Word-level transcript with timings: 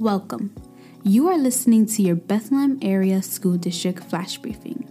Welcome. 0.00 0.54
You 1.02 1.26
are 1.26 1.36
listening 1.36 1.86
to 1.86 2.02
your 2.02 2.14
Bethlehem 2.14 2.78
Area 2.80 3.20
School 3.20 3.56
District 3.56 3.98
Flash 4.04 4.38
Briefing. 4.38 4.88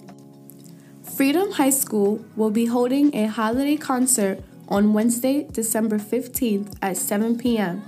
Freedom 1.15 1.49
High 1.49 1.69
School 1.69 2.25
will 2.35 2.49
be 2.51 2.65
holding 2.65 3.15
a 3.15 3.27
holiday 3.27 3.77
concert 3.77 4.43
on 4.67 4.91
Wednesday, 4.91 5.47
December 5.49 5.97
15th 5.97 6.75
at 6.81 6.97
7 6.97 7.37
p.m. 7.37 7.83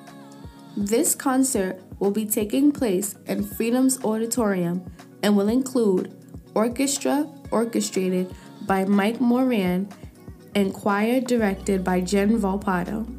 This 0.78 1.14
concert 1.14 1.82
will 2.00 2.12
be 2.12 2.26
taking 2.26 2.72
place 2.72 3.16
in 3.26 3.44
Freedom's 3.44 4.02
Auditorium 4.06 4.90
and 5.22 5.36
will 5.36 5.50
include 5.50 6.16
orchestra 6.56 7.28
orchestrated 7.52 8.34
by 8.62 8.86
Mike 8.86 9.20
Moran 9.20 9.90
and 10.56 10.74
choir 10.74 11.20
directed 11.20 11.84
by 11.84 12.00
Jen 12.00 12.40
Volpato. 12.40 13.19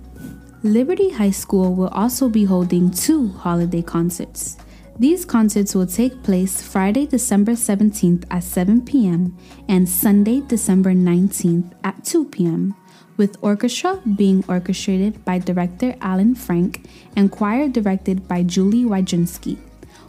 Liberty 0.63 1.09
High 1.09 1.31
School 1.31 1.75
will 1.75 1.89
also 1.89 2.29
be 2.29 2.45
holding 2.45 2.91
two 2.91 3.29
holiday 3.29 3.81
concerts. 3.81 4.59
These 4.99 5.25
concerts 5.25 5.75
will 5.75 5.87
take 5.87 6.23
place 6.23 6.61
Friday, 6.61 7.07
December 7.07 7.53
17th 7.53 8.27
at 8.31 8.45
7 8.45 8.85
p.m. 8.85 9.39
and 9.69 9.89
Sunday, 9.89 10.43
December 10.43 10.93
19th 10.93 11.73
at 11.83 12.05
2 12.05 12.27
p.m., 12.27 12.75
with 13.17 13.39
orchestra 13.41 14.03
being 14.17 14.45
orchestrated 14.49 15.25
by 15.25 15.39
director 15.39 15.97
Alan 16.03 16.35
Frank 16.35 16.87
and 17.17 17.33
choir 17.33 17.67
directed 17.67 18.29
by 18.29 18.43
Julie 18.43 18.85
Wydzinski. 18.85 19.57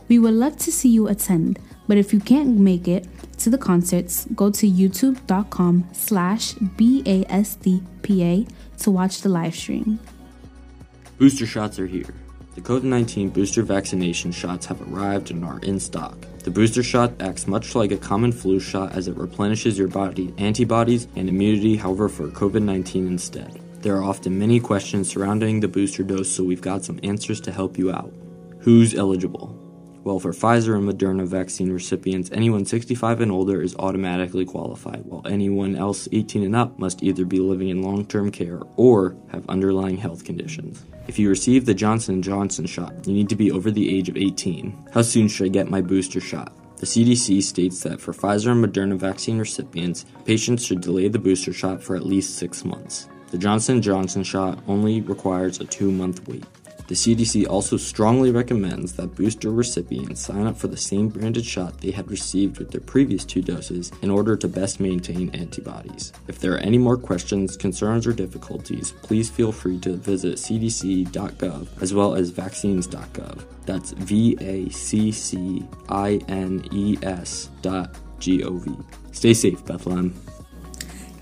We 0.10 0.20
would 0.20 0.34
love 0.34 0.58
to 0.58 0.72
see 0.74 0.90
you 0.90 1.08
attend, 1.08 1.60
but 1.88 1.98
if 1.98 2.12
you 2.12 2.20
can't 2.20 2.60
make 2.60 2.90
it 2.90 3.08
to 3.38 3.50
the 3.50 3.58
concerts, 3.58 4.26
go 4.36 4.52
to 4.52 4.68
youtube.com 4.70 5.88
slash 5.94 6.56
BASDPA 6.56 8.50
to 8.80 8.92
watch 8.92 9.22
the 9.22 9.30
live 9.30 9.56
stream. 9.56 9.98
Booster 11.22 11.46
shots 11.46 11.78
are 11.78 11.86
here. 11.86 12.16
The 12.56 12.62
COVID 12.62 12.82
19 12.82 13.30
booster 13.30 13.62
vaccination 13.62 14.32
shots 14.32 14.66
have 14.66 14.82
arrived 14.92 15.30
and 15.30 15.46
are 15.46 15.60
in 15.60 15.80
stock. 15.80 16.18
The 16.40 16.50
booster 16.50 16.82
shot 16.82 17.14
acts 17.20 17.46
much 17.46 17.76
like 17.76 17.92
a 17.92 17.98
common 17.98 18.32
flu 18.32 18.60
shot 18.60 18.94
as 18.94 19.08
it 19.08 19.16
replenishes 19.16 19.78
your 19.78 19.88
body's 19.88 20.34
antibodies 20.40 21.08
and 21.16 21.30
immunity, 21.30 21.76
however, 21.76 22.10
for 22.10 22.30
COVID 22.30 22.64
19 22.64 23.06
instead. 23.06 23.62
There 23.84 23.96
are 23.98 24.04
often 24.04 24.40
many 24.40 24.60
questions 24.60 25.10
surrounding 25.10 25.60
the 25.60 25.68
booster 25.68 26.02
dose, 26.02 26.32
so 26.32 26.44
we've 26.44 26.60
got 26.60 26.84
some 26.84 27.00
answers 27.04 27.40
to 27.42 27.52
help 27.52 27.78
you 27.78 27.92
out. 27.92 28.12
Who's 28.62 28.96
eligible? 28.96 29.61
Well, 30.04 30.18
for 30.18 30.32
Pfizer 30.32 30.76
and 30.76 30.90
Moderna 30.90 31.28
vaccine 31.28 31.72
recipients, 31.72 32.32
anyone 32.32 32.66
65 32.66 33.22
and 33.22 33.32
older 33.32 33.62
is 33.62 33.76
automatically 33.76 34.46
qualified, 34.46 35.06
while 35.06 35.22
anyone 35.28 35.76
else 35.76 36.08
18 36.12 36.44
and 36.44 36.56
up 36.56 36.80
must 36.80 37.04
either 37.04 37.24
be 37.24 37.40
living 37.40 37.70
in 37.70 37.84
long-term 37.84 38.32
care 38.32 38.62
or 38.78 39.16
have 39.30 39.48
underlying 39.48 39.98
health 39.98 40.24
conditions. 40.24 40.84
If 41.08 41.20
you 41.20 41.30
receive 41.30 41.68
the 41.68 41.76
Johnson 41.76 42.22
& 42.22 42.24
Johnson 42.24 42.66
shot, 42.66 43.06
you 43.06 43.14
need 43.14 43.30
to 43.30 43.36
be 43.36 43.52
over 43.52 43.70
the 43.70 43.96
age 43.96 44.10
of 44.10 44.18
18. 44.18 44.88
How 44.92 45.04
soon 45.04 45.28
should 45.28 45.46
I 45.46 45.50
get 45.50 45.70
my 45.70 45.82
booster 45.82 46.20
shot? 46.20 46.52
The 46.78 46.88
CDC 46.88 47.44
states 47.44 47.84
that 47.84 48.02
for 48.02 48.12
Pfizer 48.12 48.52
and 48.52 48.66
Moderna 48.66 48.98
vaccine 48.98 49.38
recipients, 49.38 50.06
patients 50.26 50.66
should 50.66 50.82
delay 50.82 51.10
the 51.10 51.20
booster 51.20 51.54
shot 51.54 51.84
for 51.84 51.96
at 51.96 52.08
least 52.08 52.38
6 52.38 52.66
months. 52.66 53.08
The 53.30 53.38
Johnson 53.38 53.82
& 53.82 53.84
Johnson 53.84 54.24
shot 54.24 54.58
only 54.68 55.02
requires 55.02 55.62
a 55.62 55.66
2-month 55.66 56.28
wait. 56.28 56.44
The 56.92 56.98
CDC 56.98 57.48
also 57.48 57.78
strongly 57.78 58.32
recommends 58.32 58.92
that 58.98 59.16
booster 59.16 59.50
recipients 59.50 60.20
sign 60.20 60.46
up 60.46 60.58
for 60.58 60.68
the 60.68 60.76
same 60.76 61.08
branded 61.08 61.46
shot 61.46 61.80
they 61.80 61.92
had 61.92 62.12
received 62.12 62.60
with 62.60 62.72
their 62.72 62.82
previous 62.82 63.24
two 63.24 63.42
doses 63.42 63.94
in 64.02 64.12
order 64.12 64.36
to 64.36 64.50
best 64.50 64.82
maintain 64.82 65.30
antibodies. 65.30 66.12
If 66.28 66.40
there 66.40 66.54
are 66.54 66.58
any 66.58 66.78
more 66.78 66.98
questions, 66.98 67.56
concerns, 67.56 68.06
or 68.06 68.12
difficulties, 68.12 68.92
please 69.04 69.30
feel 69.30 69.54
free 69.54 69.80
to 69.80 69.96
visit 69.96 70.36
cdc.gov 70.36 71.82
as 71.82 71.94
well 71.94 72.14
as 72.14 72.30
vaccines.gov. 72.30 73.46
That's 73.66 73.92
V 73.92 74.36
A 74.42 74.70
C 74.72 75.14
C 75.14 75.66
I 75.88 76.20
N 76.28 76.68
E 76.74 76.98
S 77.04 77.52
dot 77.62 77.96
G 78.20 78.44
O 78.44 78.58
V. 78.58 78.76
Stay 79.14 79.34
safe, 79.34 79.66
Bethlehem. 79.66 80.14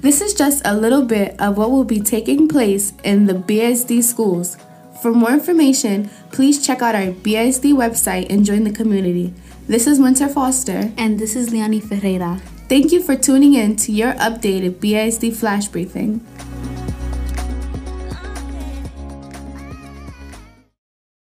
This 0.01 0.19
is 0.19 0.33
just 0.33 0.63
a 0.65 0.75
little 0.75 1.03
bit 1.03 1.39
of 1.39 1.57
what 1.57 1.69
will 1.69 1.83
be 1.83 1.99
taking 1.99 2.47
place 2.47 2.93
in 3.03 3.27
the 3.27 3.35
BSD 3.35 4.01
schools. 4.01 4.57
For 5.01 5.13
more 5.13 5.31
information, 5.31 6.09
please 6.31 6.65
check 6.65 6.81
out 6.81 6.93
our 6.93 7.13
BASD 7.13 7.73
website 7.73 8.29
and 8.29 8.43
join 8.43 8.65
the 8.65 8.71
community. 8.71 9.33
This 9.65 9.87
is 9.87 9.97
Winter 9.97 10.27
Foster. 10.27 10.91
And 10.97 11.17
this 11.17 11.37
is 11.37 11.51
Leonie 11.51 11.79
Ferreira. 11.79 12.41
Thank 12.67 12.91
you 12.91 13.01
for 13.01 13.15
tuning 13.15 13.53
in 13.53 13.77
to 13.77 13.93
your 13.93 14.13
updated 14.15 14.79
BASD 14.79 15.33
Flash 15.33 15.69
Briefing. 15.69 16.19